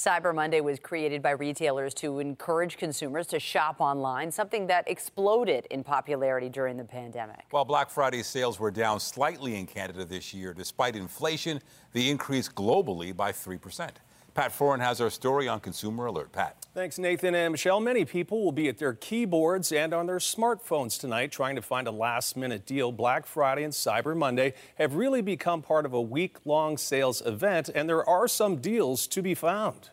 [0.00, 5.66] Cyber Monday was created by retailers to encourage consumers to shop online, something that exploded
[5.70, 7.44] in popularity during the pandemic.
[7.50, 11.60] While Black Friday sales were down slightly in Canada this year, despite inflation,
[11.92, 13.90] they increased globally by 3%.
[14.34, 16.32] Pat Foran has our story on Consumer Alert.
[16.32, 16.56] Pat.
[16.72, 17.80] Thanks, Nathan and Michelle.
[17.80, 21.88] Many people will be at their keyboards and on their smartphones tonight trying to find
[21.88, 22.92] a last minute deal.
[22.92, 27.68] Black Friday and Cyber Monday have really become part of a week long sales event,
[27.74, 29.90] and there are some deals to be found.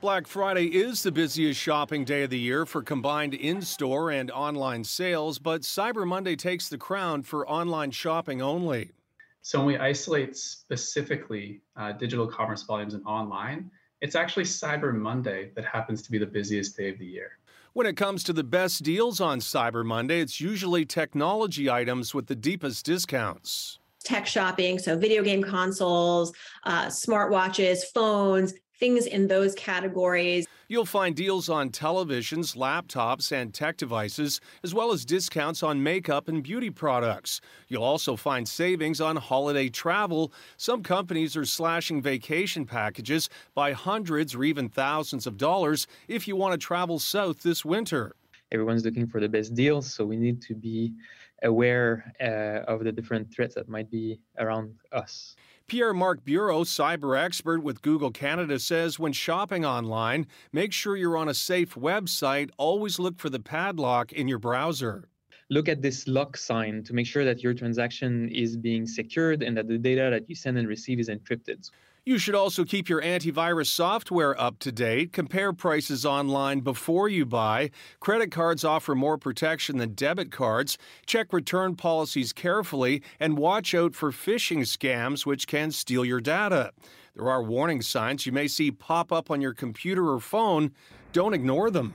[0.00, 4.30] Black Friday is the busiest shopping day of the year for combined in store and
[4.30, 8.90] online sales, but Cyber Monday takes the crown for online shopping only.
[9.46, 15.50] So when we isolate specifically uh, digital commerce volumes and online, it's actually Cyber Monday
[15.54, 17.32] that happens to be the busiest day of the year.
[17.74, 22.26] When it comes to the best deals on Cyber Monday, it's usually technology items with
[22.26, 23.78] the deepest discounts.
[24.02, 30.46] Tech shopping, so video game consoles, uh, smartwatches, phones, things in those categories.
[30.66, 36.26] You'll find deals on televisions, laptops, and tech devices, as well as discounts on makeup
[36.26, 37.42] and beauty products.
[37.68, 40.32] You'll also find savings on holiday travel.
[40.56, 46.34] Some companies are slashing vacation packages by hundreds or even thousands of dollars if you
[46.34, 48.14] want to travel south this winter.
[48.54, 50.94] Everyone's looking for the best deals, so we need to be
[51.42, 55.34] aware uh, of the different threats that might be around us.
[55.66, 61.16] Pierre Marc Bureau, cyber expert with Google Canada, says when shopping online, make sure you're
[61.16, 62.50] on a safe website.
[62.56, 65.08] Always look for the padlock in your browser.
[65.50, 69.56] Look at this lock sign to make sure that your transaction is being secured and
[69.56, 71.68] that the data that you send and receive is encrypted.
[72.06, 75.14] You should also keep your antivirus software up to date.
[75.14, 77.70] Compare prices online before you buy.
[77.98, 80.76] Credit cards offer more protection than debit cards.
[81.06, 86.72] Check return policies carefully and watch out for phishing scams, which can steal your data.
[87.16, 90.72] There are warning signs you may see pop up on your computer or phone.
[91.14, 91.94] Don't ignore them.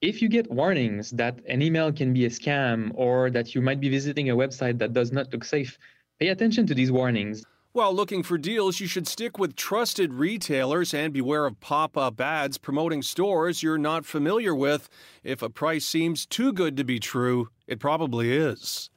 [0.00, 3.80] If you get warnings that an email can be a scam or that you might
[3.80, 5.78] be visiting a website that does not look safe,
[6.18, 7.44] pay attention to these warnings.
[7.74, 12.20] While looking for deals, you should stick with trusted retailers and beware of pop up
[12.20, 14.90] ads promoting stores you're not familiar with.
[15.24, 18.90] If a price seems too good to be true, it probably is.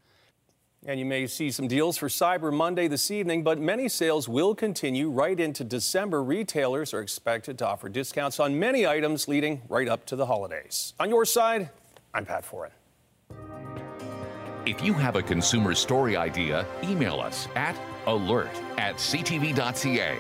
[0.86, 4.54] And you may see some deals for Cyber Monday this evening, but many sales will
[4.54, 6.22] continue right into December.
[6.22, 10.94] Retailers are expected to offer discounts on many items leading right up to the holidays.
[11.00, 11.70] On your side,
[12.14, 12.72] I'm Pat Foran.
[14.66, 20.18] If you have a consumer story idea, email us at alert at ctv.ca.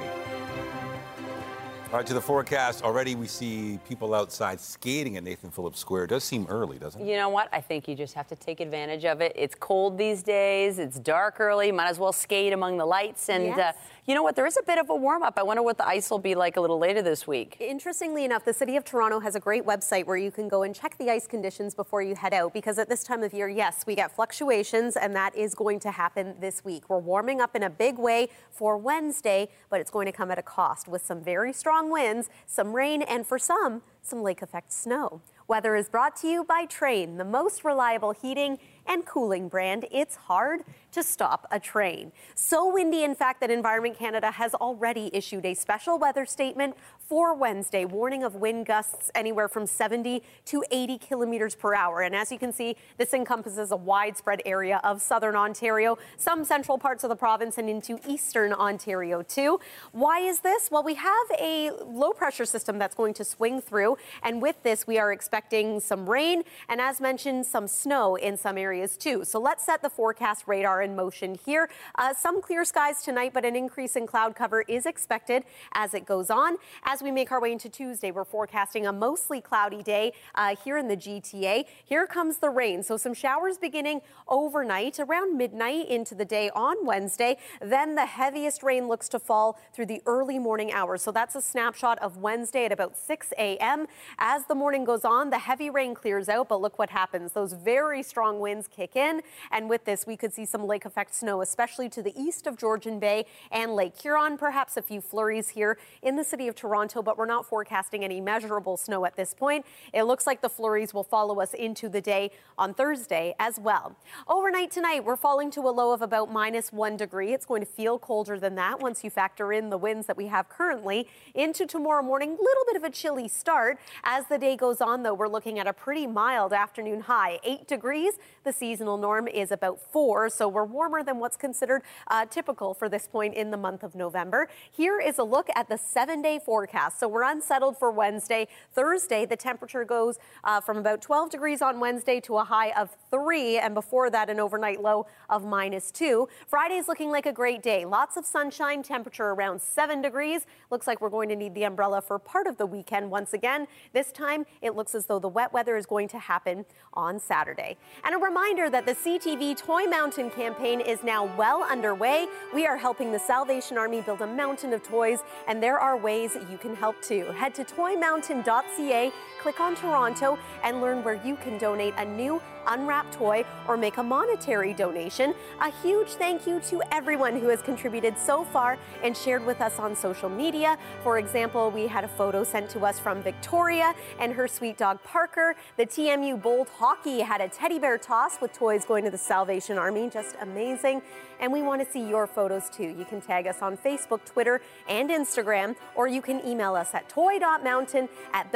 [1.91, 2.83] All right, to the forecast.
[2.83, 6.05] Already we see people outside skating at Nathan Phillips Square.
[6.05, 7.07] It does seem early, doesn't it?
[7.07, 7.47] You know what?
[7.53, 9.31] I think you just have to take advantage of it.
[9.35, 10.77] It's cold these days.
[10.79, 11.71] It's dark early.
[11.71, 13.29] Might as well skate among the lights.
[13.29, 13.75] And uh, Yes.
[13.75, 14.35] uh, you know what?
[14.35, 15.33] There is a bit of a warm up.
[15.37, 17.57] I wonder what the ice will be like a little later this week.
[17.59, 20.75] Interestingly enough, the City of Toronto has a great website where you can go and
[20.75, 23.83] check the ice conditions before you head out because at this time of year, yes,
[23.87, 26.87] we get fluctuations and that is going to happen this week.
[26.87, 30.37] We're warming up in a big way for Wednesday, but it's going to come at
[30.37, 34.71] a cost with some very strong winds, some rain, and for some, some lake effect
[34.71, 35.21] snow.
[35.47, 39.85] Weather is brought to you by Trane, the most reliable heating and cooling brand.
[39.91, 42.11] It's hard to stop a Trane.
[42.35, 47.35] So windy, in fact, that Environment Canada has already issued a special weather statement for
[47.35, 52.01] Wednesday, warning of wind gusts anywhere from 70 to 80 kilometers per hour.
[52.01, 56.77] And as you can see, this encompasses a widespread area of southern Ontario, some central
[56.77, 59.59] parts of the province, and into eastern Ontario too.
[59.91, 60.71] Why is this?
[60.71, 64.87] Well, we have a low pressure system that's going to swing through, and with this,
[64.87, 69.23] we are expecting some rain and, as mentioned, some snow in some areas too.
[69.23, 71.69] So let's set the forecast radar in motion here.
[71.95, 76.05] Uh, some clear skies tonight, but an increase in cloud cover is expected as it
[76.05, 76.57] goes on.
[76.83, 80.77] As we make our way into Tuesday, we're forecasting a mostly cloudy day uh, here
[80.77, 81.65] in the GTA.
[81.83, 82.83] Here comes the rain.
[82.83, 87.37] So some showers beginning overnight around midnight into the day on Wednesday.
[87.61, 91.01] Then the heaviest rain looks to fall through the early morning hours.
[91.01, 93.87] So that's a snapshot of Wednesday at about 6 a.m.
[94.17, 97.33] As the morning goes on, the heavy rain clears out, but look what happens.
[97.33, 99.21] Those very strong winds kick in.
[99.51, 102.57] And with this, we could see some lake effect snow, especially to the east of
[102.57, 104.37] Georgian Bay and Lake Huron.
[104.37, 108.21] Perhaps a few flurries here in the city of Toronto, but we're not forecasting any
[108.21, 109.65] measurable snow at this point.
[109.93, 113.95] It looks like the flurries will follow us into the day on Thursday as well.
[114.27, 117.33] Overnight tonight, we're falling to a low of about minus one degree.
[117.33, 120.27] It's going to feel colder than that once you factor in the winds that we
[120.27, 121.07] have currently.
[121.33, 123.79] Into tomorrow morning, little bit of a chilly start.
[124.03, 127.67] As the day goes on, though, we're looking at a pretty mild afternoon high, eight
[127.67, 128.13] degrees.
[128.43, 132.89] The seasonal norm is about four, so we're warmer than what's considered uh, typical for
[132.89, 134.47] this point in the month of November.
[134.71, 136.99] Here is a look at the seven day forecast.
[136.99, 138.47] So we're unsettled for Wednesday.
[138.73, 142.95] Thursday, the temperature goes uh, from about 12 degrees on Wednesday to a high of
[143.11, 146.27] three, and before that, an overnight low of minus two.
[146.47, 147.85] Friday's looking like a great day.
[147.85, 150.45] Lots of sunshine, temperature around seven degrees.
[150.71, 153.67] Looks like we're going to need the umbrella for part of the weekend once again.
[153.93, 157.77] This time, it looks as though the wet weather is going to happen on Saturday.
[158.03, 162.27] And a reminder that the CTV Toy Mountain campaign is now well underway.
[162.53, 166.37] We are helping the Salvation Army build a mountain of toys, and there are ways
[166.49, 167.25] you can help too.
[167.31, 169.11] Head to toymountain.ca,
[169.45, 173.97] click on Toronto, and learn where you can donate a new unwrapped toy or make
[173.97, 175.35] a monetary donation.
[175.61, 179.77] A huge thank you to everyone who has contributed so far and shared with us
[179.77, 180.79] on social media.
[181.03, 185.01] For example, we had a photo sent to us from Victoria and her sweet dog
[185.03, 185.55] Parker.
[185.77, 189.77] The TMU Bold Hockey had a teddy bear toss with toys going to the Salvation
[189.77, 190.09] Army.
[190.09, 191.01] Just amazing.
[191.39, 192.95] And we want to see your photos too.
[192.97, 197.09] You can tag us on Facebook, Twitter, and Instagram, or you can email us at
[197.09, 198.51] toy.mountain at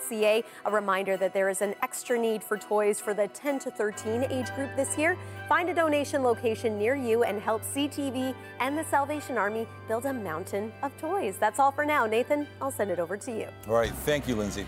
[0.00, 0.44] bellmedia.ca.
[0.64, 4.24] A reminder that there is an extra need for toys for the 10 to 13
[4.24, 5.16] age group this year.
[5.48, 10.12] Find a donation location near you and help CTV and the Salvation Army build a
[10.12, 11.36] mountain of toys.
[11.38, 12.06] That's all for now.
[12.06, 13.48] Nathan, I'll send it over to you.
[13.68, 14.66] All right, thank you, Lindsay.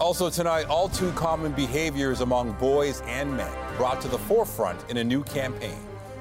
[0.00, 4.96] Also tonight, all too common behaviors among boys and men brought to the forefront in
[4.96, 5.78] a new campaign.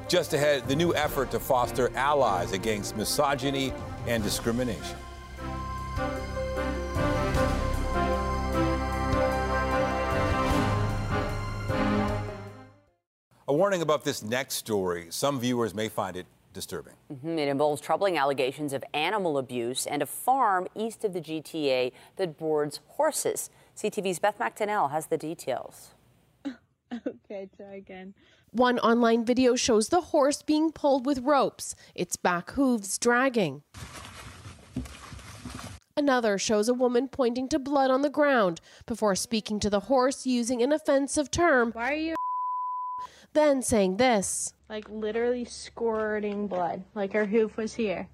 [0.08, 3.74] Just ahead, the new effort to foster allies against misogyny
[4.08, 4.98] and discrimination.
[13.52, 15.08] A warning about this next story.
[15.10, 16.93] Some viewers may find it disturbing.
[17.12, 17.38] Mm-hmm.
[17.38, 22.38] It involves troubling allegations of animal abuse and a farm east of the GTA that
[22.38, 23.49] boards horses.
[23.76, 25.89] CTV's Beth Macdonell has the details.
[26.45, 28.14] okay, try again.
[28.52, 33.64] One online video shows the horse being pulled with ropes, its back hooves dragging.
[35.97, 40.26] Another shows a woman pointing to blood on the ground before speaking to the horse
[40.26, 41.74] using an offensive term.
[41.74, 42.16] Why are you?
[43.34, 44.54] Then saying this.
[44.70, 46.84] Like literally squirting blood.
[46.96, 48.08] Like her hoof was here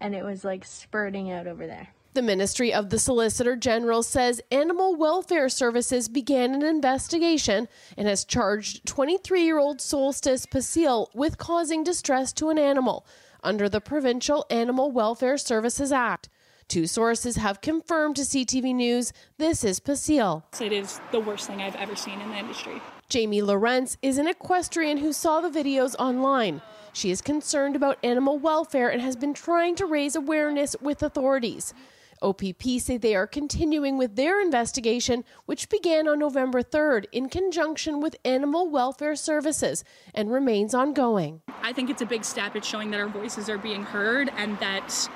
[0.00, 1.88] and it was like spurting out over there.
[2.14, 8.24] The Ministry of the Solicitor General says Animal Welfare Services began an investigation and has
[8.24, 13.06] charged 23 year old Solstice Pasil with causing distress to an animal
[13.44, 16.30] under the Provincial Animal Welfare Services Act.
[16.68, 20.42] Two sources have confirmed to CTV News this is Pasil.
[20.60, 22.80] It is the worst thing I've ever seen in the industry.
[23.08, 26.60] Jamie Lorenz is an equestrian who saw the videos online.
[26.92, 31.72] She is concerned about animal welfare and has been trying to raise awareness with authorities.
[32.20, 38.00] OPP say they are continuing with their investigation, which began on November 3rd in conjunction
[38.00, 41.42] with Animal Welfare Services and remains ongoing.
[41.62, 42.56] I think it's a big step.
[42.56, 45.08] It's showing that our voices are being heard and that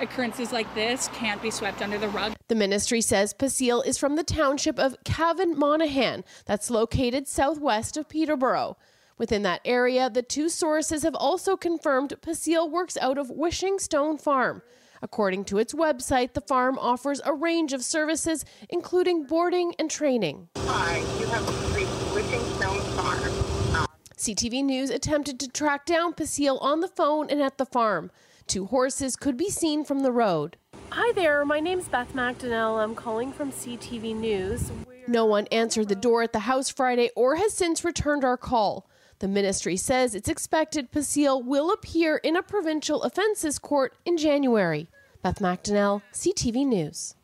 [0.00, 2.34] occurrences like this can't be swept under the rug.
[2.48, 8.08] The ministry says Pasil is from the township of Cavan Monaghan, that's located southwest of
[8.08, 8.76] Peterborough.
[9.16, 14.18] Within that area, the two sources have also confirmed Pasil works out of Wishing Stone
[14.18, 14.62] Farm.
[15.02, 20.48] According to its website, the farm offers a range of services, including boarding and training.
[20.56, 23.86] Hi, you have reached Wishing Stone Farm.
[24.16, 28.10] CTV News attempted to track down Pasil on the phone and at the farm.
[28.46, 30.56] Two horses could be seen from the road.
[30.90, 32.82] Hi there, my name's Beth Macdonell.
[32.82, 34.70] I'm calling from CTV News.
[35.08, 38.88] No one answered the door at the house Friday or has since returned our call.
[39.18, 44.88] The ministry says it's expected Pasil will appear in a provincial offences court in January.
[45.22, 47.14] Beth Macdonell, CTV News.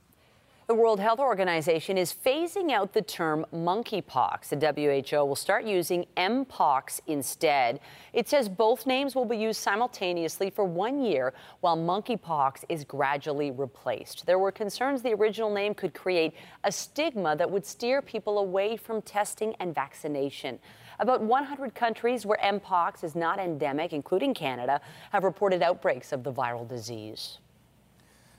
[0.70, 4.50] The World Health Organization is phasing out the term monkeypox.
[4.50, 7.80] The WHO will start using mpox instead.
[8.12, 13.50] It says both names will be used simultaneously for one year while monkeypox is gradually
[13.50, 14.26] replaced.
[14.26, 18.76] There were concerns the original name could create a stigma that would steer people away
[18.76, 20.60] from testing and vaccination.
[21.00, 26.32] About 100 countries where mpox is not endemic, including Canada, have reported outbreaks of the
[26.32, 27.38] viral disease.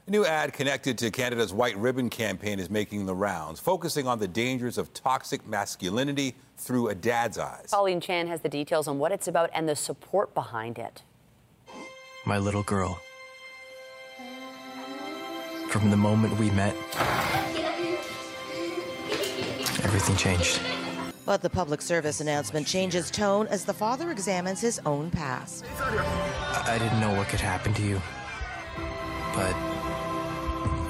[0.07, 4.17] A new ad connected to Canada's White Ribbon campaign is making the rounds, focusing on
[4.17, 7.67] the dangers of toxic masculinity through a dad's eyes.
[7.69, 11.03] Pauline Chan has the details on what it's about and the support behind it.
[12.25, 12.99] My little girl.
[15.69, 16.75] From the moment we met,
[19.83, 20.59] everything changed.
[21.27, 25.63] But the public service announcement changes tone as the father examines his own past.
[25.79, 28.01] I didn't know what could happen to you.
[29.33, 29.55] But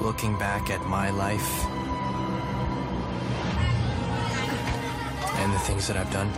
[0.02, 1.64] looking back at my life
[5.36, 6.30] and the things that I've done.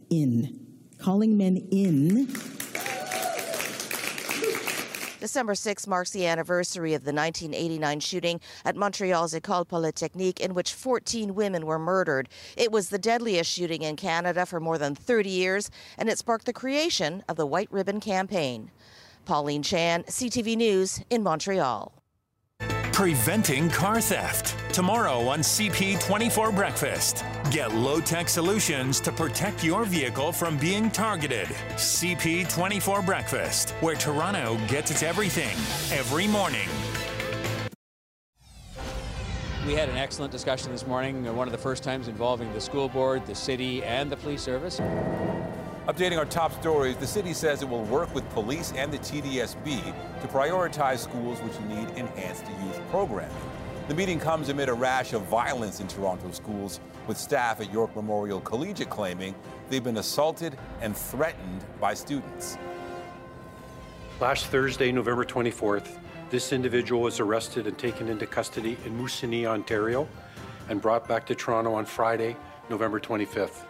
[0.09, 0.61] In.
[0.97, 2.27] Calling Men In
[5.23, 10.73] December 6 marks the anniversary of the 1989 shooting at Montreal's École Polytechnique, in which
[10.73, 12.27] 14 women were murdered.
[12.57, 16.45] It was the deadliest shooting in Canada for more than 30 years, and it sparked
[16.45, 18.69] the creation of the White Ribbon Campaign.
[19.23, 22.02] Pauline Chan, CTV News in Montreal.
[22.93, 24.55] Preventing car theft.
[24.71, 27.25] Tomorrow on CP24 Breakfast.
[27.49, 31.47] Get low tech solutions to protect your vehicle from being targeted.
[31.71, 35.57] CP24 Breakfast, where Toronto gets its everything
[35.91, 36.69] every morning.
[39.65, 42.61] We had an excellent discussion this morning, uh, one of the first times involving the
[42.61, 44.79] school board, the city, and the police service.
[45.87, 49.93] Updating our top stories, the city says it will work with police and the TDSB
[50.21, 53.35] to prioritize schools which need enhanced youth programming.
[53.89, 57.93] The meeting comes amid a rash of violence in Toronto schools, with staff at York
[57.97, 59.35] Memorial Collegiate claiming
[59.67, 62.57] they've been assaulted and threatened by students.
[64.21, 65.97] Last Thursday, November 24th,
[66.29, 70.07] this individual was arrested and taken into custody in Moosonee, Ontario,
[70.69, 72.37] and brought back to Toronto on Friday,
[72.69, 73.65] November 25th.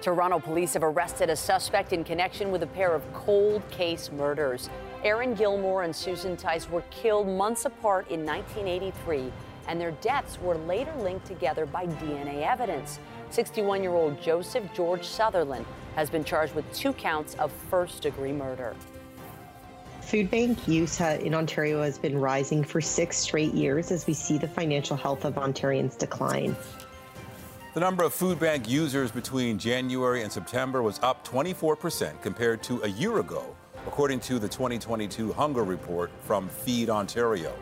[0.00, 4.70] Toronto police have arrested a suspect in connection with a pair of cold case murders.
[5.02, 9.32] Erin Gilmore and Susan Tice were killed months apart in 1983,
[9.66, 13.00] and their deaths were later linked together by DNA evidence.
[13.30, 18.32] 61 year old Joseph George Sutherland has been charged with two counts of first degree
[18.32, 18.76] murder.
[20.00, 24.38] Food bank use in Ontario has been rising for six straight years as we see
[24.38, 26.56] the financial health of Ontarians decline.
[27.74, 32.80] The number of food bank users between January and September was up 24% compared to
[32.82, 33.54] a year ago,
[33.86, 37.54] according to the 2022 Hunger Report from Feed Ontario.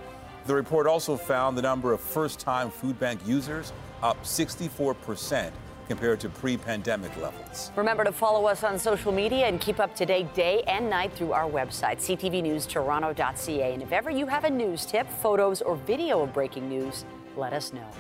[0.46, 5.50] The report also found the number of first time food bank users up 64%
[5.88, 7.72] compared to pre pandemic levels.
[7.74, 11.12] Remember to follow us on social media and keep up to date day and night
[11.14, 13.74] through our website, ctvnewstoronto.ca.
[13.74, 17.04] And if ever you have a news tip, photos, or video of breaking news,
[17.36, 17.90] let us know.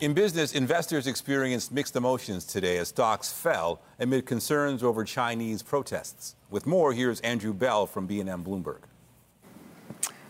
[0.00, 6.36] In business, investors experienced mixed emotions today as stocks fell amid concerns over Chinese protests.
[6.48, 8.78] With more, here's Andrew Bell from BNN Bloomberg.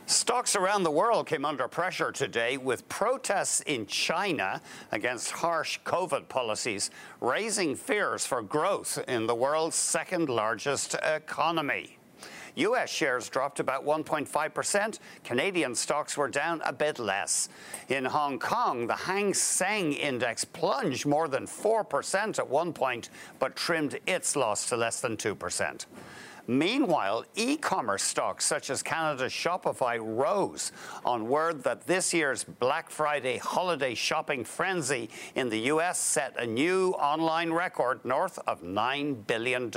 [0.07, 4.61] Stocks around the world came under pressure today with protests in China
[4.91, 6.91] against harsh COVID policies,
[7.21, 12.00] raising fears for growth in the world's second largest economy.
[12.57, 12.91] U.S.
[12.91, 14.99] shares dropped about 1.5%.
[15.25, 17.49] Canadian stocks were down a bit less.
[17.89, 23.57] In Hong Kong, the Hang Seng index plunged more than 4% at one point, but
[23.57, 25.87] trimmed its loss to less than 2%.
[26.51, 30.73] Meanwhile, e commerce stocks such as Canada's Shopify rose
[31.05, 36.01] on word that this year's Black Friday holiday shopping frenzy in the U.S.
[36.01, 39.71] set a new online record north of $9 billion.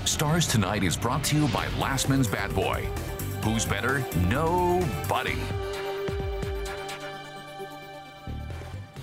[0.06, 2.88] Stars Tonight is brought to you by Lastman's Bad Boy.
[3.44, 4.02] Who's better?
[4.28, 5.36] Nobody.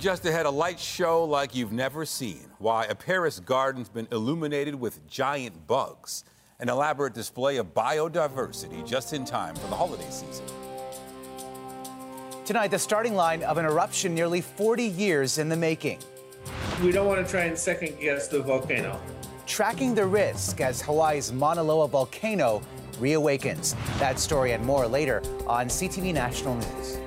[0.00, 2.50] Just ahead, a light show like you've never seen.
[2.58, 6.24] Why a Paris garden's been illuminated with giant bugs.
[6.58, 10.44] An elaborate display of biodiversity just in time for the holiday season.
[12.50, 16.00] Tonight, the starting line of an eruption nearly 40 years in the making.
[16.82, 19.00] We don't want to try and second guess the volcano.
[19.46, 22.60] Tracking the risk as Hawaii's Mauna Loa volcano
[22.94, 23.76] reawakens.
[24.00, 26.98] That story and more later on CTV National News.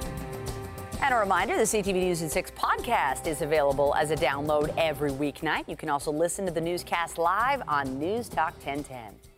[1.01, 5.11] And a reminder the CTV News at 6 podcast is available as a download every
[5.11, 5.67] weeknight.
[5.67, 9.32] You can also listen to the newscast live on News Talk 1010.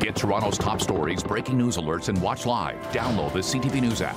[0.00, 2.76] Get Toronto's top stories, breaking news alerts, and watch live.
[2.92, 4.16] Download the CTV News app.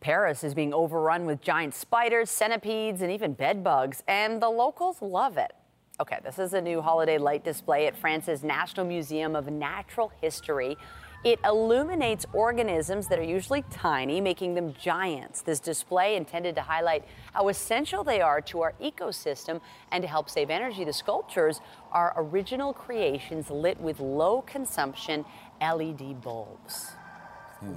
[0.00, 5.00] Paris is being overrun with giant spiders, centipedes, and even bed bugs, and the locals
[5.00, 5.52] love it.
[6.00, 10.76] Okay, this is a new holiday light display at France's National Museum of Natural History.
[11.24, 15.40] It illuminates organisms that are usually tiny, making them giants.
[15.40, 19.60] This display intended to highlight how essential they are to our ecosystem
[19.92, 20.84] and to help save energy.
[20.84, 21.60] The sculptures
[21.92, 25.24] are original creations lit with low consumption
[25.60, 26.96] LED bulbs.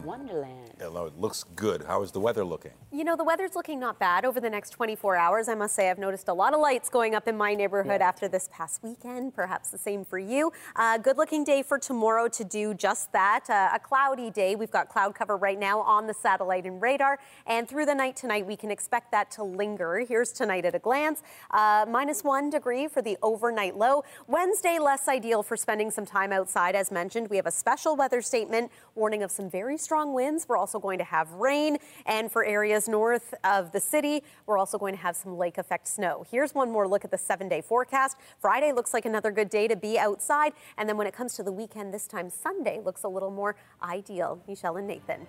[0.03, 0.71] Wonderland.
[0.79, 1.83] Hello, it looks good.
[1.83, 2.71] How is the weather looking?
[2.91, 5.47] You know, the weather's looking not bad over the next 24 hours.
[5.47, 8.07] I must say, I've noticed a lot of lights going up in my neighborhood yeah.
[8.07, 9.35] after this past weekend.
[9.35, 10.51] Perhaps the same for you.
[10.75, 13.45] Uh, good looking day for tomorrow to do just that.
[13.49, 14.55] Uh, a cloudy day.
[14.55, 17.19] We've got cloud cover right now on the satellite and radar.
[17.45, 19.99] And through the night tonight, we can expect that to linger.
[19.99, 21.21] Here's tonight at a glance
[21.51, 24.03] uh, minus one degree for the overnight low.
[24.27, 26.75] Wednesday, less ideal for spending some time outside.
[26.75, 30.45] As mentioned, we have a special weather statement warning of some very strong winds.
[30.47, 31.77] We're also going to have rain.
[32.05, 35.87] And for areas north of the city, we're also going to have some lake effect
[35.87, 36.25] snow.
[36.29, 38.17] Here's one more look at the seven day forecast.
[38.39, 40.53] Friday looks like another good day to be outside.
[40.77, 43.55] And then when it comes to the weekend, this time Sunday looks a little more
[43.81, 44.41] ideal.
[44.47, 45.27] Michelle and Nathan.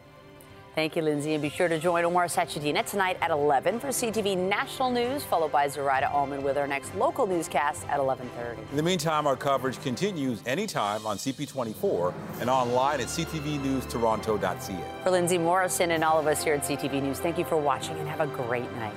[0.76, 1.32] Thank you, Lindsay.
[1.32, 5.50] And be sure to join Omar Sachedina tonight at 11 for CTV National News, followed
[5.50, 8.58] by Zuraidah Alman with our next local newscast at 11.30.
[8.70, 14.84] In the meantime, our coverage continues anytime on CP24 and online at ctvnewstoronto.ca.
[15.02, 17.96] For Lindsay Morrison and all of us here at CTV News, thank you for watching
[17.96, 18.92] and have a great night.